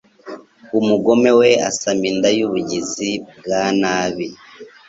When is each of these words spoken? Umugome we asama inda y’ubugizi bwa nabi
Umugome 0.79 1.29
we 1.39 1.49
asama 1.69 2.03
inda 2.11 2.29
y’ubugizi 2.37 3.09
bwa 3.37 3.63
nabi 3.79 4.27